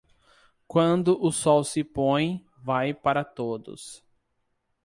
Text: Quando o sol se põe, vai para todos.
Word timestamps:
Quando 0.67 1.23
o 1.23 1.31
sol 1.31 1.63
se 1.63 1.83
põe, 1.83 2.43
vai 2.57 2.91
para 2.91 3.23
todos. 3.23 4.03